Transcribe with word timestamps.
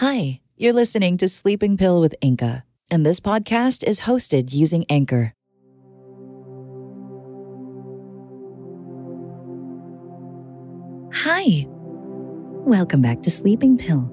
Hi, 0.00 0.40
you're 0.56 0.72
listening 0.72 1.18
to 1.18 1.28
Sleeping 1.28 1.76
Pill 1.76 2.00
with 2.00 2.14
Inka, 2.22 2.62
and 2.90 3.04
this 3.04 3.20
podcast 3.20 3.86
is 3.86 4.00
hosted 4.00 4.50
using 4.50 4.86
Anchor. 4.88 5.34
Hi, 11.12 11.66
welcome 11.68 13.02
back 13.02 13.20
to 13.20 13.30
Sleeping 13.30 13.76
Pill. 13.76 14.08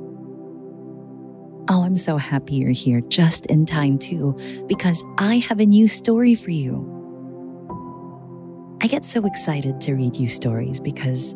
Oh, 1.70 1.86
I'm 1.86 1.96
so 1.96 2.18
happy 2.18 2.56
you're 2.56 2.72
here 2.72 3.00
just 3.00 3.46
in 3.46 3.66
time, 3.66 3.98
too, 3.98 4.38
because 4.68 5.06
I 5.18 5.38
have 5.38 5.62
a 5.62 5.66
new 5.66 5.88
story 5.88 6.36
for 6.36 6.52
you. 6.52 6.84
I 8.82 8.88
get 8.88 9.06
so 9.06 9.26
excited 9.26 9.80
to 9.80 9.94
read 9.94 10.18
you 10.18 10.28
stories 10.28 10.82
because 10.82 11.34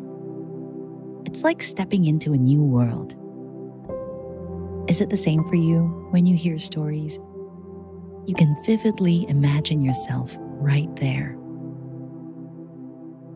it's 1.24 1.42
like 1.42 1.62
stepping 1.62 2.04
into 2.04 2.34
a 2.34 2.36
new 2.36 2.62
world. 2.62 3.16
Is 4.88 5.00
it 5.00 5.10
the 5.10 5.16
same 5.16 5.44
for 5.44 5.54
you 5.54 6.08
when 6.10 6.26
you 6.26 6.36
hear 6.36 6.58
stories? 6.58 7.18
You 8.26 8.34
can 8.34 8.56
vividly 8.64 9.26
imagine 9.28 9.82
yourself 9.82 10.36
right 10.40 10.94
there. 10.96 11.36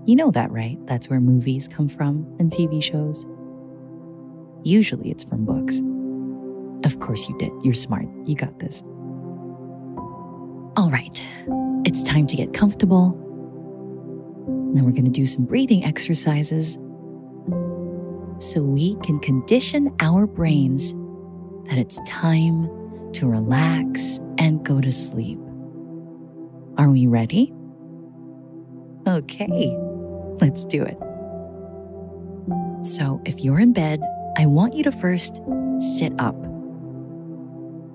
You 0.06 0.16
know 0.16 0.30
that, 0.32 0.50
right? 0.50 0.78
That's 0.86 1.08
where 1.08 1.20
movies 1.20 1.68
come 1.68 1.88
from 1.88 2.26
and 2.38 2.50
TV 2.50 2.82
shows. 2.82 3.24
Usually 4.64 5.10
it's 5.10 5.24
from 5.24 5.44
books. 5.44 5.82
Of 6.84 7.00
course 7.00 7.28
you 7.28 7.38
did. 7.38 7.52
You're 7.62 7.74
smart. 7.74 8.06
You 8.24 8.34
got 8.34 8.58
this. 8.58 8.82
All 10.76 10.90
right, 10.90 11.26
it's 11.86 12.02
time 12.02 12.26
to 12.26 12.36
get 12.36 12.52
comfortable. 12.52 13.10
Then 14.74 14.84
we're 14.84 14.90
going 14.90 15.04
to 15.04 15.10
do 15.10 15.26
some 15.26 15.44
breathing 15.44 15.84
exercises 15.84 16.74
so 18.38 18.62
we 18.62 18.96
can 18.96 19.18
condition 19.20 19.94
our 20.00 20.26
brains 20.26 20.94
that 21.68 21.78
it's 21.78 22.00
time 22.06 22.68
to 23.12 23.28
relax 23.28 24.18
and 24.38 24.64
go 24.64 24.80
to 24.80 24.92
sleep. 24.92 25.38
Are 26.78 26.90
we 26.90 27.06
ready? 27.06 27.52
Okay, 29.06 29.76
let's 30.40 30.64
do 30.64 30.82
it. 30.82 30.98
So, 32.84 33.20
if 33.24 33.40
you're 33.40 33.60
in 33.60 33.72
bed, 33.72 34.00
I 34.36 34.46
want 34.46 34.74
you 34.74 34.82
to 34.84 34.92
first 34.92 35.40
sit 35.78 36.12
up. 36.18 36.36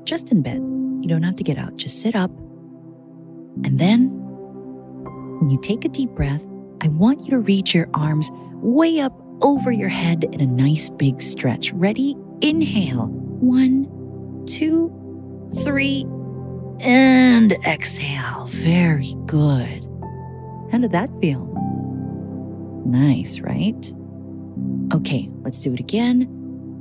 Just 0.06 0.32
in 0.32 0.42
bed. 0.42 0.62
You 1.02 1.08
don't 1.08 1.24
have 1.24 1.36
to 1.36 1.44
get 1.44 1.58
out, 1.58 1.76
just 1.76 2.02
sit 2.02 2.16
up. 2.16 2.32
And 3.64 3.80
then, 3.80 4.10
when 5.40 5.50
you 5.50 5.60
take 5.62 5.86
a 5.86 5.90
deep 5.90 6.10
breath, 6.12 6.46
I 6.82 6.88
want 6.88 7.26
you 7.26 7.32
to 7.32 7.40
reach 7.40 7.74
your 7.76 7.90
arms 7.94 8.32
way 8.56 9.00
up 9.00 9.14
over 9.42 9.72
your 9.72 9.90
head 9.90 10.24
in 10.24 10.42
a 10.42 10.46
nice 10.46 10.90
big 10.90 11.22
stretch. 11.22 11.72
Ready? 11.74 12.16
Inhale. 12.42 13.21
One, 13.42 14.46
two, 14.46 14.90
three, 15.66 16.06
and 16.82 17.54
exhale. 17.66 18.46
Very 18.48 19.16
good. 19.26 19.88
How 20.72 20.78
did 20.78 20.92
that 20.92 21.10
feel? 21.20 21.48
Nice, 22.86 23.40
right? 23.42 23.94
Okay, 24.94 25.30
let's 25.42 25.60
do 25.62 25.74
it 25.74 25.80
again. 25.80 26.28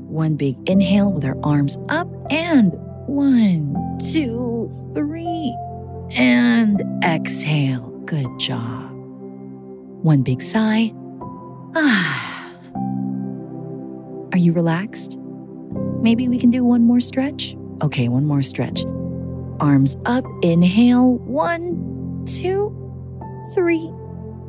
One 0.08 0.36
big 0.36 0.56
inhale 0.68 1.12
with 1.12 1.24
our 1.24 1.36
arms 1.42 1.76
up, 1.88 2.08
and 2.30 2.72
one, 3.06 3.74
two, 4.12 4.68
three, 4.94 5.56
and 6.10 6.82
exhale. 7.04 7.90
Good 8.04 8.38
job. 8.38 8.90
One 10.02 10.22
big 10.22 10.42
sigh. 10.42 10.92
Ah. 11.74 12.52
Are 14.32 14.38
you 14.38 14.52
relaxed? 14.52 15.19
Maybe 16.02 16.28
we 16.28 16.38
can 16.38 16.50
do 16.50 16.64
one 16.64 16.82
more 16.84 17.00
stretch? 17.00 17.56
Okay, 17.82 18.08
one 18.08 18.24
more 18.24 18.42
stretch. 18.42 18.84
Arms 19.60 19.96
up, 20.06 20.24
inhale. 20.42 21.16
One, 21.18 22.24
two, 22.26 22.74
three, 23.54 23.92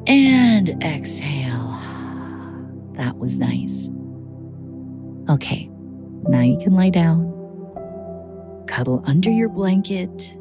and 0.08 0.81
exhale. 0.84 1.78
That 2.94 3.18
was 3.18 3.40
nice. 3.40 3.90
Okay, 5.30 5.70
now 6.28 6.42
you 6.42 6.58
can 6.58 6.74
lie 6.74 6.92
down. 6.92 7.31
Cuddle 8.68 9.02
under 9.06 9.30
your 9.30 9.50
blanket, 9.50 10.38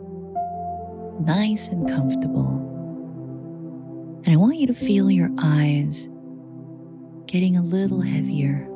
nice 1.21 1.69
and 1.69 1.89
comfortable. 1.89 2.61
And 4.25 4.35
I 4.35 4.37
want 4.37 4.57
you 4.57 4.67
to 4.67 4.75
feel 4.75 5.11
your 5.11 5.31
eyes 5.39 6.09
getting 7.27 7.57
a 7.57 7.63
little 7.63 8.01
heavier. 8.03 8.70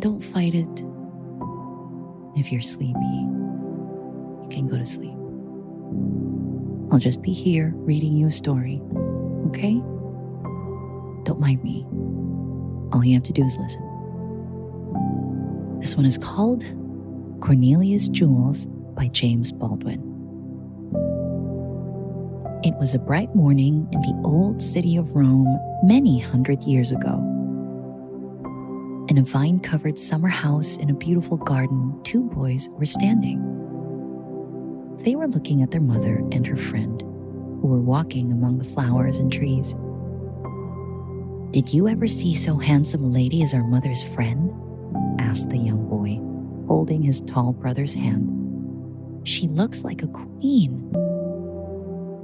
Don't 0.00 0.22
fight 0.22 0.54
it. 0.54 0.84
If 2.34 2.50
you're 2.50 2.62
sleepy, 2.62 2.98
you 2.98 4.48
can 4.50 4.66
go 4.66 4.78
to 4.78 4.86
sleep. 4.86 5.12
I'll 6.90 6.98
just 6.98 7.20
be 7.20 7.32
here 7.32 7.74
reading 7.74 8.16
you 8.16 8.28
a 8.28 8.30
story, 8.30 8.80
okay? 9.48 9.74
Don't 11.24 11.38
mind 11.38 11.62
me. 11.62 11.84
All 12.94 13.04
you 13.04 13.12
have 13.12 13.24
to 13.24 13.32
do 13.34 13.44
is 13.44 13.58
listen. 13.58 13.82
This 15.80 15.96
one 15.96 16.06
is 16.06 16.16
called 16.16 16.64
Cornelia's 17.42 18.08
Jewels 18.08 18.68
by 18.96 19.08
James 19.08 19.52
Baldwin. 19.52 20.00
It 22.64 22.74
was 22.76 22.94
a 22.94 22.98
bright 22.98 23.34
morning 23.34 23.86
in 23.92 24.00
the 24.00 24.22
old 24.24 24.62
city 24.62 24.96
of 24.96 25.14
Rome 25.14 25.58
many 25.82 26.18
hundred 26.18 26.62
years 26.62 26.90
ago. 26.90 27.29
In 29.10 29.18
a 29.18 29.24
vine 29.24 29.58
covered 29.58 29.98
summer 29.98 30.28
house 30.28 30.76
in 30.76 30.88
a 30.88 30.94
beautiful 30.94 31.36
garden, 31.36 32.00
two 32.04 32.22
boys 32.22 32.68
were 32.70 32.84
standing. 32.84 33.40
They 34.98 35.16
were 35.16 35.26
looking 35.26 35.62
at 35.62 35.72
their 35.72 35.80
mother 35.80 36.18
and 36.30 36.46
her 36.46 36.54
friend, 36.54 37.00
who 37.02 37.66
were 37.66 37.80
walking 37.80 38.30
among 38.30 38.58
the 38.58 38.64
flowers 38.64 39.18
and 39.18 39.32
trees. 39.32 39.74
Did 41.50 41.74
you 41.74 41.88
ever 41.88 42.06
see 42.06 42.34
so 42.34 42.56
handsome 42.56 43.02
a 43.02 43.08
lady 43.08 43.42
as 43.42 43.52
our 43.52 43.64
mother's 43.64 44.00
friend? 44.14 44.54
asked 45.18 45.50
the 45.50 45.58
young 45.58 45.88
boy, 45.88 46.20
holding 46.68 47.02
his 47.02 47.20
tall 47.22 47.52
brother's 47.52 47.94
hand. 47.94 48.28
She 49.24 49.48
looks 49.48 49.82
like 49.82 50.04
a 50.04 50.06
queen. 50.06 50.88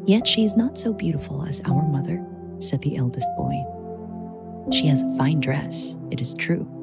Yet 0.07 0.25
she 0.25 0.45
is 0.45 0.57
not 0.57 0.79
so 0.79 0.93
beautiful 0.93 1.45
as 1.47 1.61
our 1.63 1.83
mother, 1.83 2.25
said 2.61 2.81
the 2.83 2.97
eldest 2.97 3.29
boy. 3.37 3.61
She 4.71 4.87
has 4.87 5.03
a 5.03 5.17
fine 5.17 5.41
dress, 5.41 5.97
it 6.11 6.21
is 6.21 6.35
true, 6.35 6.76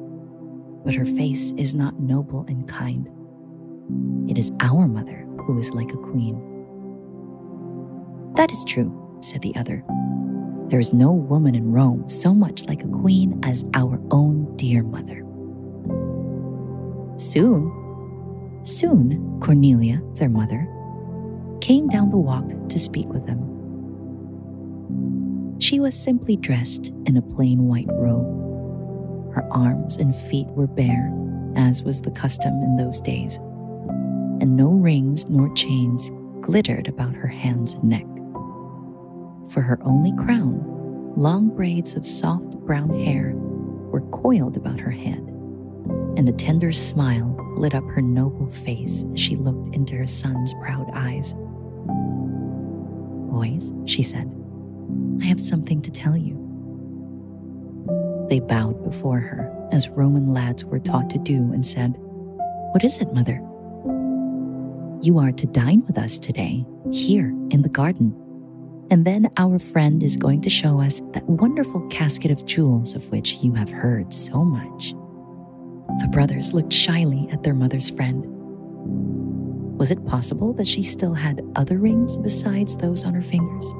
but 0.84 0.94
her 0.94 1.06
face 1.06 1.52
is 1.52 1.74
not 1.74 1.98
noble 1.98 2.44
and 2.48 2.68
kind. 2.68 3.08
It 4.28 4.38
is 4.38 4.52
our 4.60 4.86
mother 4.86 5.26
who 5.40 5.58
is 5.58 5.70
like 5.70 5.92
a 5.92 5.96
queen. 5.96 6.36
That 8.34 8.50
is 8.50 8.64
true, 8.66 9.18
said 9.20 9.42
the 9.42 9.54
other. 9.56 9.84
There 10.68 10.80
is 10.80 10.92
no 10.92 11.12
woman 11.12 11.54
in 11.54 11.72
Rome 11.72 12.08
so 12.08 12.34
much 12.34 12.66
like 12.66 12.82
a 12.82 12.88
queen 12.88 13.40
as 13.44 13.64
our 13.74 14.00
own 14.10 14.56
dear 14.56 14.82
mother. 14.82 15.22
Soon, 17.18 18.58
soon, 18.62 19.38
Cornelia, 19.40 20.00
their 20.14 20.28
mother, 20.28 20.66
came 21.60 21.88
down 21.88 22.10
the 22.10 22.16
walk 22.16 22.44
to 22.68 22.78
speak 22.78 23.06
with 23.08 23.26
them. 23.26 23.50
She 25.60 25.80
was 25.80 25.94
simply 25.94 26.36
dressed 26.36 26.92
in 27.06 27.16
a 27.16 27.22
plain 27.22 27.68
white 27.68 27.88
robe. 27.90 28.43
Her 29.34 29.44
arms 29.50 29.96
and 29.96 30.14
feet 30.14 30.46
were 30.50 30.68
bare, 30.68 31.12
as 31.56 31.82
was 31.82 32.00
the 32.00 32.12
custom 32.12 32.52
in 32.62 32.76
those 32.76 33.00
days, 33.00 33.38
and 34.40 34.56
no 34.56 34.68
rings 34.68 35.28
nor 35.28 35.52
chains 35.54 36.12
glittered 36.40 36.86
about 36.86 37.16
her 37.16 37.26
hands 37.26 37.74
and 37.74 37.84
neck. 37.84 38.06
For 39.50 39.60
her 39.60 39.78
only 39.82 40.12
crown, 40.12 40.62
long 41.16 41.48
braids 41.48 41.96
of 41.96 42.06
soft 42.06 42.56
brown 42.58 42.96
hair 43.00 43.32
were 43.34 44.08
coiled 44.12 44.56
about 44.56 44.78
her 44.78 44.92
head, 44.92 45.18
and 46.16 46.28
a 46.28 46.32
tender 46.32 46.70
smile 46.70 47.36
lit 47.56 47.74
up 47.74 47.84
her 47.86 48.02
noble 48.02 48.46
face 48.46 49.04
as 49.12 49.18
she 49.18 49.34
looked 49.34 49.74
into 49.74 49.96
her 49.96 50.06
son's 50.06 50.54
proud 50.54 50.88
eyes. 50.94 51.34
Boys, 53.32 53.72
she 53.84 54.04
said, 54.04 54.32
I 55.20 55.24
have 55.24 55.40
something 55.40 55.82
to 55.82 55.90
tell 55.90 56.16
you. 56.16 56.43
They 58.28 58.40
bowed 58.40 58.82
before 58.82 59.20
her, 59.20 59.68
as 59.70 59.88
Roman 59.88 60.32
lads 60.32 60.64
were 60.64 60.78
taught 60.78 61.10
to 61.10 61.18
do, 61.18 61.52
and 61.52 61.64
said, 61.64 61.94
What 61.98 62.84
is 62.84 63.00
it, 63.00 63.12
mother? 63.12 63.40
You 65.02 65.18
are 65.18 65.32
to 65.32 65.46
dine 65.46 65.84
with 65.86 65.98
us 65.98 66.18
today, 66.18 66.64
here 66.90 67.28
in 67.50 67.62
the 67.62 67.68
garden. 67.68 68.18
And 68.90 69.04
then 69.04 69.30
our 69.36 69.58
friend 69.58 70.02
is 70.02 70.16
going 70.16 70.40
to 70.42 70.50
show 70.50 70.80
us 70.80 71.00
that 71.12 71.24
wonderful 71.24 71.86
casket 71.88 72.30
of 72.30 72.44
jewels 72.46 72.94
of 72.94 73.10
which 73.10 73.36
you 73.36 73.52
have 73.54 73.70
heard 73.70 74.12
so 74.12 74.44
much. 74.44 74.94
The 76.00 76.08
brothers 76.10 76.52
looked 76.52 76.72
shyly 76.72 77.28
at 77.30 77.42
their 77.42 77.54
mother's 77.54 77.90
friend. 77.90 78.24
Was 79.78 79.90
it 79.90 80.06
possible 80.06 80.52
that 80.54 80.66
she 80.66 80.82
still 80.82 81.14
had 81.14 81.42
other 81.56 81.78
rings 81.78 82.16
besides 82.16 82.76
those 82.76 83.04
on 83.04 83.12
her 83.14 83.22
fingers? 83.22 83.74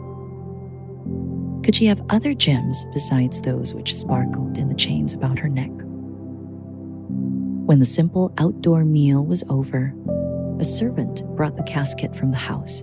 Could 1.64 1.74
she 1.74 1.86
have 1.86 2.02
other 2.10 2.34
gems 2.34 2.84
besides 2.92 3.40
those 3.40 3.72
which 3.72 3.94
sparkled 3.94 4.58
in 4.58 4.68
the 4.68 4.74
chains 4.74 5.14
about 5.14 5.38
her 5.38 5.48
neck? 5.48 5.70
When 7.66 7.78
the 7.78 7.86
simple 7.86 8.34
outdoor 8.36 8.84
meal 8.84 9.24
was 9.24 9.42
over, 9.48 9.94
a 10.58 10.64
servant 10.64 11.24
brought 11.36 11.56
the 11.56 11.62
casket 11.62 12.14
from 12.14 12.32
the 12.32 12.36
house. 12.36 12.82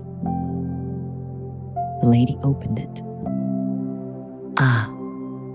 The 2.01 2.07
lady 2.07 2.35
opened 2.41 2.79
it. 2.79 3.01
Ah, 4.57 4.91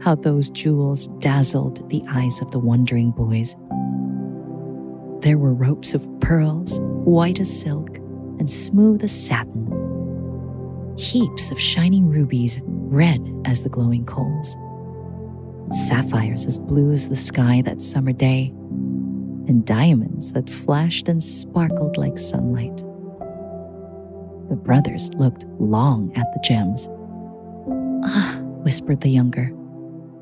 how 0.02 0.14
those 0.14 0.48
jewels 0.48 1.08
dazzled 1.18 1.90
the 1.90 2.04
eyes 2.08 2.40
of 2.40 2.52
the 2.52 2.60
wondering 2.60 3.10
boys. 3.10 3.56
There 5.22 5.38
were 5.38 5.52
ropes 5.52 5.94
of 5.94 6.08
pearls, 6.20 6.78
white 6.80 7.40
as 7.40 7.60
silk 7.60 7.96
and 8.38 8.48
smooth 8.48 9.02
as 9.02 9.10
satin. 9.10 9.66
Heaps 10.96 11.50
of 11.50 11.58
shining 11.58 12.08
rubies, 12.08 12.62
red 12.86 13.20
as 13.44 13.62
the 13.62 13.68
glowing 13.68 14.04
coals. 14.04 14.56
Sapphires 15.70 16.46
as 16.46 16.58
blue 16.58 16.92
as 16.92 17.08
the 17.08 17.16
sky 17.16 17.62
that 17.64 17.80
summer 17.80 18.12
day, 18.12 18.52
and 19.48 19.64
diamonds 19.64 20.32
that 20.32 20.50
flashed 20.50 21.08
and 21.08 21.22
sparkled 21.22 21.96
like 21.96 22.18
sunlight. 22.18 22.76
The 24.48 24.56
brothers 24.56 25.12
looked 25.14 25.44
long 25.58 26.12
at 26.16 26.26
the 26.32 26.40
gems. 26.44 26.88
Ah, 28.04 28.38
whispered 28.62 29.00
the 29.00 29.10
younger, 29.10 29.52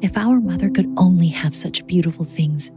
if 0.01 0.17
our 0.17 0.41
mother 0.41 0.71
could 0.71 0.93
only 0.97 1.29
have 1.29 1.55
such 1.55 1.87
beautiful 1.87 2.25
things. 2.25 2.71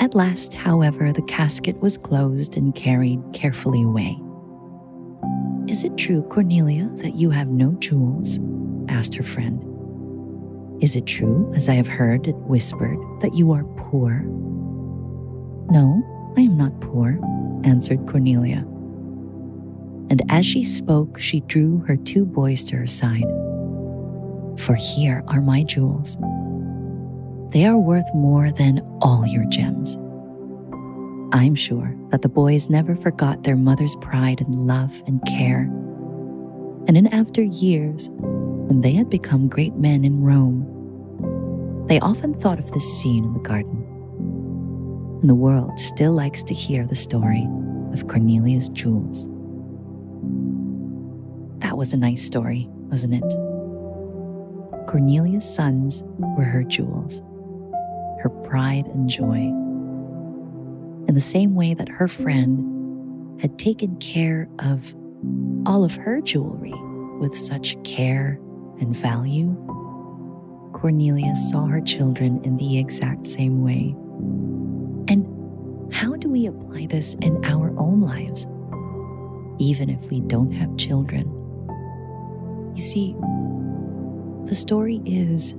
At 0.00 0.14
last, 0.14 0.54
however, 0.54 1.12
the 1.12 1.22
casket 1.22 1.76
was 1.80 1.98
closed 1.98 2.56
and 2.56 2.74
carried 2.74 3.20
carefully 3.32 3.82
away. 3.82 4.16
Is 5.68 5.84
it 5.84 5.98
true, 5.98 6.22
Cornelia, 6.22 6.88
that 6.94 7.16
you 7.16 7.28
have 7.28 7.48
no 7.48 7.72
jewels? 7.72 8.40
asked 8.88 9.14
her 9.16 9.22
friend. 9.22 9.62
Is 10.82 10.96
it 10.96 11.06
true, 11.06 11.52
as 11.54 11.68
I 11.68 11.74
have 11.74 11.86
heard 11.86 12.26
it 12.26 12.36
whispered, 12.36 12.98
that 13.20 13.34
you 13.34 13.52
are 13.52 13.64
poor? 13.76 14.22
No, 15.70 16.32
I 16.38 16.40
am 16.40 16.56
not 16.56 16.80
poor, 16.80 17.20
answered 17.64 18.08
Cornelia. 18.08 18.64
And 20.08 20.22
as 20.30 20.46
she 20.46 20.62
spoke, 20.62 21.20
she 21.20 21.40
drew 21.40 21.80
her 21.80 21.98
two 21.98 22.24
boys 22.24 22.64
to 22.64 22.76
her 22.76 22.86
side. 22.86 23.28
For 24.58 24.74
here 24.74 25.22
are 25.28 25.42
my 25.42 25.64
jewels. 25.64 26.16
They 27.52 27.66
are 27.66 27.78
worth 27.78 28.08
more 28.14 28.50
than 28.50 28.80
all 29.02 29.26
your 29.26 29.44
gems. 29.50 29.98
I'm 31.32 31.54
sure 31.54 31.94
that 32.08 32.22
the 32.22 32.28
boys 32.28 32.70
never 32.70 32.94
forgot 32.94 33.42
their 33.42 33.56
mother's 33.56 33.94
pride 33.96 34.40
and 34.40 34.66
love 34.66 35.02
and 35.06 35.22
care. 35.26 35.62
And 36.86 36.96
in 36.96 37.06
after 37.08 37.42
years, 37.42 38.08
when 38.12 38.80
they 38.80 38.92
had 38.92 39.10
become 39.10 39.48
great 39.48 39.74
men 39.74 40.06
in 40.06 40.22
Rome, 40.22 41.86
they 41.86 42.00
often 42.00 42.32
thought 42.32 42.58
of 42.58 42.70
this 42.72 42.98
scene 42.98 43.24
in 43.24 43.34
the 43.34 43.40
garden. 43.40 43.84
And 45.20 45.28
the 45.28 45.34
world 45.34 45.78
still 45.78 46.12
likes 46.12 46.42
to 46.44 46.54
hear 46.54 46.86
the 46.86 46.94
story 46.94 47.46
of 47.92 48.06
Cornelia's 48.06 48.70
jewels. 48.70 49.28
That 51.58 51.76
was 51.76 51.92
a 51.92 51.98
nice 51.98 52.22
story, 52.22 52.68
wasn't 52.70 53.22
it? 53.22 53.34
Cornelia's 54.88 55.54
sons 55.54 56.04
were 56.18 56.44
her 56.44 56.62
jewels, 56.62 57.20
her 58.22 58.30
pride 58.44 58.86
and 58.86 59.10
joy 59.10 59.52
in 61.08 61.14
the 61.14 61.20
same 61.20 61.54
way 61.54 61.72
that 61.72 61.88
her 61.88 62.06
friend 62.06 63.40
had 63.40 63.58
taken 63.58 63.96
care 63.96 64.46
of 64.58 64.94
all 65.66 65.82
of 65.82 65.94
her 65.96 66.20
jewelry 66.20 66.74
with 67.18 67.34
such 67.34 67.82
care 67.82 68.38
and 68.78 68.94
value, 68.94 69.56
Cornelia 70.74 71.34
saw 71.34 71.64
her 71.66 71.80
children 71.80 72.40
in 72.44 72.58
the 72.58 72.78
exact 72.78 73.26
same 73.26 73.64
way. 73.64 73.94
And 75.08 75.92
how 75.92 76.14
do 76.16 76.28
we 76.28 76.46
apply 76.46 76.86
this 76.86 77.14
in 77.14 77.42
our 77.44 77.70
own 77.78 78.02
lives, 78.02 78.46
even 79.58 79.88
if 79.88 80.10
we 80.10 80.20
don't 80.20 80.52
have 80.52 80.76
children? 80.76 81.26
You 82.74 82.82
see, 82.82 83.16
the 84.44 84.54
story 84.54 85.00
is 85.06 85.54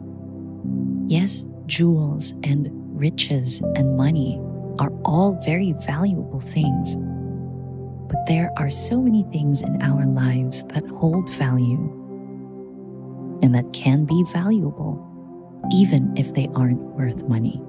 yes, 1.07 1.43
jewels 1.65 2.35
and 2.43 2.69
riches 2.71 3.61
and 3.75 3.97
money 3.97 4.39
are 4.77 4.91
all 5.03 5.39
very 5.43 5.73
valuable 5.85 6.39
things. 6.39 6.95
But 8.07 8.25
there 8.27 8.51
are 8.57 8.69
so 8.69 9.01
many 9.01 9.23
things 9.31 9.61
in 9.61 9.81
our 9.81 10.05
lives 10.05 10.63
that 10.73 10.85
hold 10.87 11.31
value 11.33 11.95
and 13.41 13.55
that 13.55 13.71
can 13.73 14.05
be 14.05 14.23
valuable, 14.31 15.05
even 15.73 16.15
if 16.17 16.33
they 16.33 16.47
aren't 16.55 16.81
worth 16.95 17.27
money. 17.27 17.61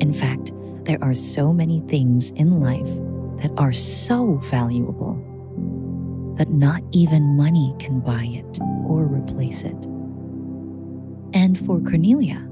In 0.00 0.12
fact, 0.12 0.52
there 0.84 1.02
are 1.02 1.14
so 1.14 1.52
many 1.52 1.80
things 1.80 2.30
in 2.32 2.60
life 2.60 2.94
that 3.40 3.52
are 3.56 3.72
so 3.72 4.36
valuable 4.36 5.14
that 6.36 6.48
not 6.50 6.82
even 6.92 7.36
money 7.36 7.74
can 7.78 8.00
buy 8.00 8.24
it 8.24 8.58
or 8.86 9.06
replace 9.06 9.62
it. 9.62 9.86
And 11.32 11.58
for 11.58 11.80
Cornelia, 11.80 12.46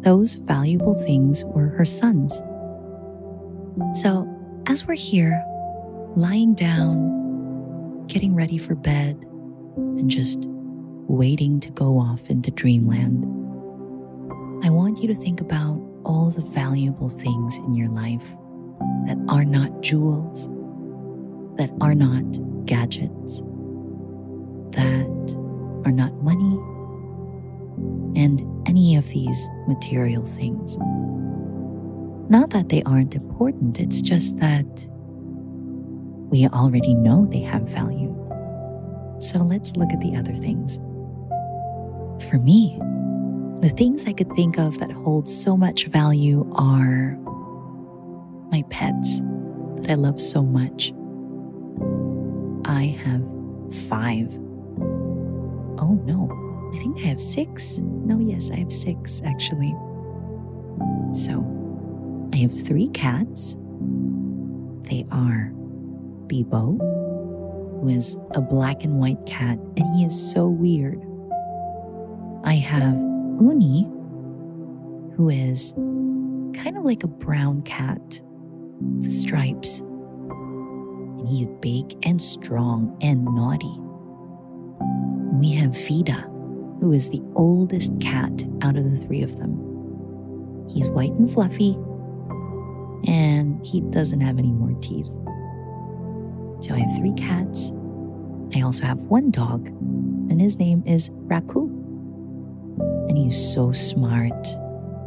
those 0.00 0.36
valuable 0.36 0.94
things 0.94 1.44
were 1.44 1.68
her 1.68 1.84
sons. 1.84 2.42
So, 3.94 4.28
as 4.66 4.86
we're 4.86 4.94
here, 4.94 5.42
lying 6.14 6.54
down, 6.54 8.06
getting 8.06 8.34
ready 8.34 8.58
for 8.58 8.74
bed, 8.74 9.16
and 9.76 10.10
just 10.10 10.46
waiting 11.08 11.60
to 11.60 11.70
go 11.70 11.98
off 11.98 12.30
into 12.30 12.50
dreamland, 12.50 13.24
I 14.64 14.70
want 14.70 15.00
you 15.00 15.08
to 15.08 15.14
think 15.14 15.40
about 15.40 15.80
all 16.04 16.30
the 16.30 16.40
valuable 16.40 17.08
things 17.08 17.56
in 17.58 17.74
your 17.74 17.88
life 17.88 18.34
that 19.06 19.18
are 19.28 19.44
not 19.44 19.82
jewels, 19.82 20.48
that 21.56 21.70
are 21.80 21.94
not 21.94 22.24
gadgets, 22.66 23.40
that 24.70 25.36
are 25.84 25.92
not 25.92 26.14
money, 26.22 26.58
and 28.16 28.40
any 28.66 28.96
of 28.96 29.06
these 29.10 29.48
material 29.68 30.24
things. 30.24 30.76
Not 32.28 32.50
that 32.50 32.70
they 32.70 32.82
aren't 32.82 33.14
important, 33.14 33.78
it's 33.78 34.00
just 34.00 34.38
that 34.38 34.88
we 36.30 36.48
already 36.48 36.94
know 36.94 37.26
they 37.26 37.42
have 37.42 37.68
value. 37.68 38.12
So 39.20 39.38
let's 39.38 39.76
look 39.76 39.92
at 39.92 40.00
the 40.00 40.16
other 40.16 40.34
things. 40.34 40.78
For 42.28 42.38
me, 42.38 42.78
the 43.60 43.68
things 43.68 44.06
I 44.06 44.12
could 44.12 44.32
think 44.32 44.58
of 44.58 44.78
that 44.80 44.90
hold 44.90 45.28
so 45.28 45.56
much 45.56 45.86
value 45.86 46.50
are 46.56 47.16
my 48.50 48.62
pets 48.70 49.20
that 49.76 49.90
I 49.90 49.94
love 49.94 50.20
so 50.20 50.42
much. 50.42 50.92
I 52.64 52.96
have 53.04 53.22
five. 53.88 54.34
Oh 55.78 56.00
no, 56.04 56.28
I 56.76 56.78
think 56.78 56.98
I 56.98 57.04
have 57.04 57.20
six. 57.20 57.78
No, 57.78 58.18
yes, 58.18 58.50
I 58.50 58.56
have 58.56 58.70
six 58.70 59.22
actually. 59.24 59.74
So, 61.12 61.42
I 62.34 62.36
have 62.36 62.52
three 62.52 62.88
cats. 62.88 63.56
They 64.82 65.06
are 65.10 65.52
Bibo, 66.26 66.76
who 67.80 67.88
is 67.88 68.18
a 68.34 68.42
black 68.42 68.84
and 68.84 68.98
white 68.98 69.24
cat, 69.24 69.58
and 69.78 69.96
he 69.96 70.04
is 70.04 70.32
so 70.32 70.48
weird. 70.48 71.00
I 72.44 72.54
have 72.54 72.94
Uni, 73.40 73.84
who 75.16 75.30
is 75.30 75.72
kind 75.72 76.76
of 76.76 76.84
like 76.84 77.04
a 77.04 77.08
brown 77.08 77.62
cat 77.62 78.20
with 78.96 79.10
stripes. 79.10 79.80
And 79.80 81.26
he's 81.26 81.46
big 81.62 81.96
and 82.06 82.20
strong 82.20 82.98
and 83.00 83.24
naughty. 83.24 83.80
We 85.40 85.52
have 85.52 85.74
Vida, 85.74 86.30
who 86.80 86.92
is 86.92 87.10
the 87.10 87.22
oldest 87.34 87.98
cat 88.00 88.44
out 88.62 88.76
of 88.76 88.90
the 88.90 88.96
three 88.96 89.22
of 89.22 89.36
them. 89.36 89.56
He's 90.68 90.88
white 90.90 91.12
and 91.12 91.30
fluffy, 91.30 91.74
and 93.06 93.64
he 93.64 93.80
doesn't 93.82 94.20
have 94.20 94.38
any 94.38 94.52
more 94.52 94.78
teeth. 94.80 95.08
So 96.60 96.74
I 96.74 96.78
have 96.78 96.96
three 96.96 97.12
cats. 97.14 97.72
I 98.54 98.62
also 98.62 98.84
have 98.84 99.06
one 99.06 99.30
dog, 99.30 99.66
and 99.66 100.40
his 100.40 100.58
name 100.58 100.82
is 100.86 101.10
Raku. 101.26 101.68
And 103.08 103.16
he's 103.16 103.36
so 103.54 103.72
smart, 103.72 104.46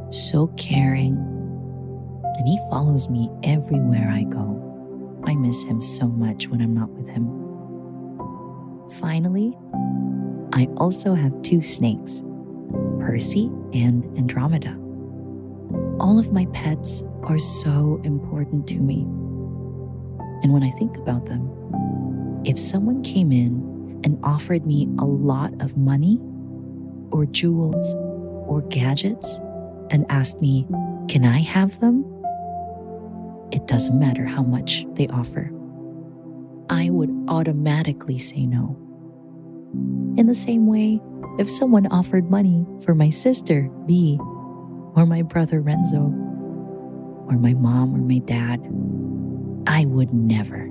so 0.09 0.47
caring, 0.57 1.15
and 1.15 2.47
he 2.47 2.57
follows 2.69 3.09
me 3.09 3.29
everywhere 3.43 4.09
I 4.09 4.23
go. 4.23 4.55
I 5.25 5.35
miss 5.35 5.63
him 5.63 5.81
so 5.81 6.07
much 6.07 6.47
when 6.47 6.61
I'm 6.61 6.73
not 6.73 6.89
with 6.91 7.07
him. 7.07 7.27
Finally, 8.99 9.57
I 10.59 10.67
also 10.75 11.13
have 11.13 11.41
two 11.41 11.61
snakes, 11.61 12.21
Percy 12.99 13.45
and 13.71 14.03
Andromeda. 14.17 14.77
All 16.01 16.19
of 16.19 16.33
my 16.33 16.47
pets 16.47 17.01
are 17.23 17.39
so 17.39 18.01
important 18.03 18.67
to 18.67 18.81
me. 18.81 19.03
And 20.43 20.51
when 20.51 20.61
I 20.61 20.71
think 20.71 20.97
about 20.97 21.27
them, 21.27 21.49
if 22.43 22.59
someone 22.59 23.01
came 23.03 23.31
in 23.31 24.01
and 24.03 24.19
offered 24.21 24.65
me 24.65 24.89
a 24.99 25.05
lot 25.05 25.53
of 25.61 25.77
money 25.77 26.19
or 27.13 27.25
jewels 27.25 27.95
or 28.45 28.61
gadgets 28.67 29.39
and 29.91 30.05
asked 30.09 30.41
me, 30.41 30.67
Can 31.07 31.23
I 31.23 31.39
have 31.39 31.79
them? 31.79 32.03
It 33.53 33.65
doesn't 33.65 33.97
matter 33.97 34.25
how 34.25 34.43
much 34.43 34.85
they 34.95 35.07
offer. 35.07 35.53
I 36.69 36.89
would 36.89 37.11
automatically 37.29 38.17
say 38.17 38.45
no. 38.45 38.88
In 40.17 40.25
the 40.27 40.33
same 40.33 40.67
way, 40.67 41.01
if 41.37 41.49
someone 41.49 41.87
offered 41.87 42.29
money 42.29 42.65
for 42.83 42.93
my 42.93 43.09
sister, 43.09 43.69
B, 43.85 44.17
or 44.95 45.05
my 45.05 45.21
brother, 45.21 45.61
Renzo, 45.61 46.01
or 47.27 47.37
my 47.37 47.53
mom 47.53 47.95
or 47.95 47.99
my 47.99 48.17
dad, 48.19 48.59
I 49.67 49.85
would 49.85 50.13
never. 50.13 50.69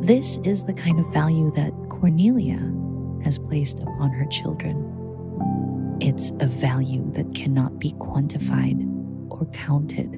This 0.00 0.38
is 0.44 0.64
the 0.64 0.72
kind 0.72 0.98
of 0.98 1.12
value 1.12 1.52
that 1.54 1.72
Cornelia 1.90 2.60
has 3.22 3.38
placed 3.38 3.80
upon 3.80 4.10
her 4.10 4.26
children. 4.26 5.96
It's 6.00 6.32
a 6.40 6.46
value 6.46 7.10
that 7.12 7.34
cannot 7.34 7.78
be 7.78 7.92
quantified 7.92 8.82
or 9.30 9.46
counted. 9.52 10.12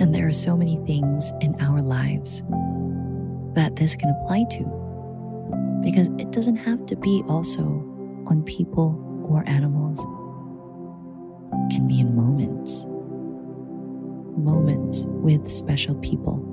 And 0.00 0.14
there 0.14 0.26
are 0.26 0.32
so 0.32 0.56
many 0.56 0.76
things 0.86 1.32
in 1.40 1.54
our 1.60 1.80
lives 1.80 2.42
that 3.54 3.76
this 3.76 3.96
can 3.96 4.10
apply 4.10 4.44
to 4.52 4.77
because 5.90 6.08
it 6.18 6.30
doesn't 6.32 6.56
have 6.56 6.84
to 6.84 6.94
be 6.96 7.22
also 7.28 7.62
on 8.26 8.42
people 8.44 9.24
or 9.26 9.42
animals. 9.48 10.00
It 11.64 11.76
can 11.76 11.88
be 11.88 12.00
in 12.00 12.14
moments, 12.14 12.84
moments 14.36 15.06
with 15.08 15.50
special 15.50 15.94
people. 15.94 16.44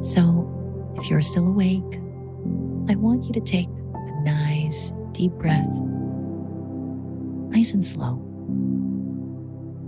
So, 0.00 0.48
if 0.96 1.10
you're 1.10 1.20
still 1.20 1.46
awake, 1.46 2.00
I 2.88 2.94
want 2.94 3.24
you 3.24 3.34
to 3.34 3.40
take 3.40 3.68
a 3.68 4.22
nice 4.22 4.90
deep 5.12 5.32
breath, 5.32 5.68
nice 7.50 7.74
and 7.74 7.84
slow. 7.84 8.14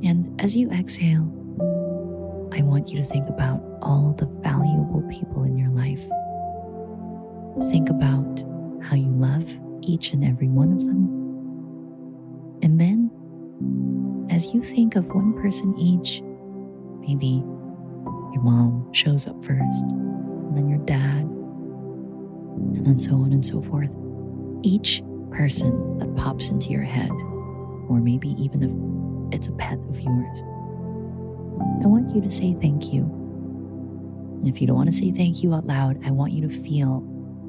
And 0.04 0.38
as 0.38 0.54
you 0.54 0.70
exhale, 0.70 1.32
I 2.52 2.60
want 2.60 2.90
you 2.90 2.98
to 2.98 3.04
think 3.04 3.26
about 3.30 3.62
all 3.80 4.12
the 4.18 4.26
valuable 4.26 5.00
people 5.10 5.44
in 5.44 5.56
your 5.56 5.70
life. 5.70 6.04
Think 7.70 7.88
about 7.88 8.44
how 8.82 8.96
you 8.96 9.08
love 9.08 9.56
each 9.82 10.12
and 10.12 10.24
every 10.24 10.48
one 10.48 10.72
of 10.72 10.80
them. 10.80 11.06
And 12.62 12.80
then, 12.80 13.10
as 14.30 14.52
you 14.52 14.62
think 14.62 14.94
of 14.96 15.08
one 15.14 15.32
person 15.40 15.74
each, 15.78 16.22
maybe 17.00 17.42
your 18.32 18.42
mom 18.42 18.92
shows 18.92 19.26
up 19.26 19.42
first, 19.44 19.84
and 19.90 20.56
then 20.56 20.68
your 20.68 20.78
dad, 20.80 21.22
and 22.74 22.84
then 22.84 22.98
so 22.98 23.14
on 23.14 23.32
and 23.32 23.44
so 23.44 23.62
forth. 23.62 23.90
Each 24.62 25.02
person 25.30 25.98
that 25.98 26.14
pops 26.16 26.50
into 26.50 26.70
your 26.70 26.82
head, 26.82 27.10
or 27.10 28.00
maybe 28.00 28.30
even 28.42 28.62
if 28.62 29.34
it's 29.34 29.48
a 29.48 29.52
pet 29.52 29.78
of 29.88 30.00
yours, 30.00 30.42
I 31.82 31.86
want 31.86 32.14
you 32.14 32.20
to 32.20 32.30
say 32.30 32.54
thank 32.60 32.92
you. 32.92 33.02
And 34.40 34.48
if 34.48 34.60
you 34.60 34.66
don't 34.66 34.76
want 34.76 34.90
to 34.90 34.96
say 34.96 35.10
thank 35.10 35.42
you 35.42 35.54
out 35.54 35.64
loud, 35.64 36.04
I 36.04 36.10
want 36.10 36.32
you 36.32 36.46
to 36.46 36.50
feel 36.50 37.02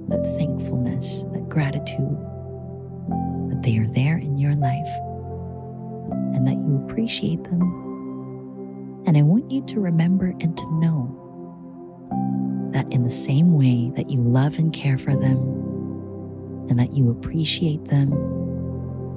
that 0.07 0.25
thankfulness, 0.37 1.23
that 1.33 1.47
gratitude, 1.49 2.17
that 3.49 3.61
they 3.63 3.77
are 3.77 3.87
there 3.87 4.17
in 4.17 4.37
your 4.37 4.55
life 4.55 4.89
and 6.33 6.47
that 6.47 6.57
you 6.57 6.83
appreciate 6.85 7.43
them. 7.43 7.61
And 9.05 9.17
I 9.17 9.21
want 9.21 9.51
you 9.51 9.61
to 9.65 9.79
remember 9.79 10.33
and 10.39 10.55
to 10.57 10.79
know 10.79 11.13
that 12.73 12.91
in 12.91 13.03
the 13.03 13.09
same 13.09 13.57
way 13.57 13.91
that 13.95 14.09
you 14.09 14.21
love 14.21 14.57
and 14.59 14.73
care 14.73 14.97
for 14.97 15.15
them, 15.15 15.37
and 16.69 16.77
that 16.79 16.93
you 16.93 17.09
appreciate 17.09 17.85
them, 17.85 18.11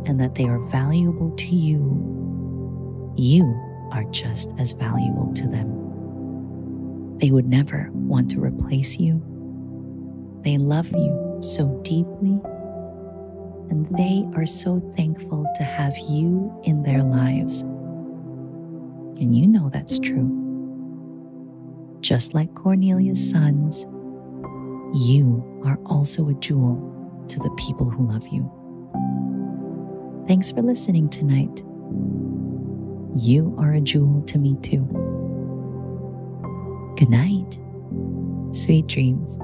and 0.06 0.20
that 0.20 0.37
they 0.37 0.47
are 0.47 0.61
valuable 0.70 1.32
to 1.32 1.54
you, 1.54 3.12
you 3.16 3.44
are 3.92 4.04
just 4.04 4.52
as 4.59 4.73
valuable 4.73 5.32
to 5.35 5.49
them. 5.49 7.18
They 7.18 7.32
would 7.32 7.49
never 7.49 7.90
want 7.92 8.30
to 8.30 8.40
replace 8.40 8.99
you. 8.99 9.20
They 10.50 10.59
love 10.59 10.90
you 10.97 11.38
so 11.40 11.80
deeply, 11.85 12.40
and 13.71 13.87
they 13.97 14.26
are 14.35 14.47
so 14.47 14.80
thankful 14.80 15.47
to 15.54 15.62
have 15.62 15.97
you 15.97 16.52
in 16.64 16.83
their 16.83 17.04
lives. 17.04 17.61
And 19.21 19.33
you 19.33 19.47
know 19.47 19.69
that's 19.69 20.00
true. 20.00 20.28
Just 22.00 22.35
like 22.35 22.52
Cornelia's 22.57 23.30
sons, 23.30 23.85
you 25.07 25.62
are 25.64 25.78
also 25.87 26.28
a 26.28 26.35
jewel 26.35 27.25
to 27.28 27.38
the 27.38 27.50
people 27.50 27.88
who 27.88 28.09
love 28.09 28.26
you. 28.26 28.50
Thanks 30.26 30.50
for 30.50 30.62
listening 30.62 31.09
tonight. 31.11 31.62
You 33.16 33.54
are 33.57 33.75
a 33.75 33.80
jewel 33.80 34.23
to 34.23 34.37
me 34.37 34.57
too. 34.62 34.83
Good 36.97 37.11
night. 37.11 37.61
Sweet 38.52 38.88
dreams. 38.88 39.38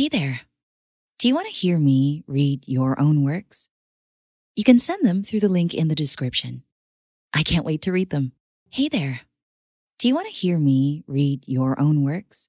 Hey 0.00 0.08
there. 0.08 0.40
Do 1.18 1.28
you 1.28 1.34
want 1.34 1.46
to 1.48 1.52
hear 1.52 1.78
me 1.78 2.24
read 2.26 2.66
your 2.66 2.98
own 2.98 3.22
works? 3.22 3.68
You 4.56 4.64
can 4.64 4.78
send 4.78 5.04
them 5.04 5.22
through 5.22 5.40
the 5.40 5.48
link 5.50 5.74
in 5.74 5.88
the 5.88 5.94
description. 5.94 6.62
I 7.34 7.42
can't 7.42 7.66
wait 7.66 7.82
to 7.82 7.92
read 7.92 8.08
them. 8.08 8.32
Hey 8.70 8.88
there. 8.88 9.20
Do 9.98 10.08
you 10.08 10.14
want 10.14 10.26
to 10.26 10.32
hear 10.32 10.58
me 10.58 11.04
read 11.06 11.46
your 11.46 11.78
own 11.78 12.02
works? 12.02 12.48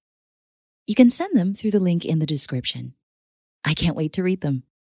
You 0.87 0.95
can 0.95 1.09
send 1.09 1.37
them 1.37 1.53
through 1.53 1.71
the 1.71 1.81
link 1.81 2.05
in 2.05 2.19
the 2.19 2.25
description. 2.25 2.93
I 3.65 3.73
can't 3.73 3.97
wait 3.97 4.13
to 4.13 4.23
read 4.23 4.39
them. 4.39 4.63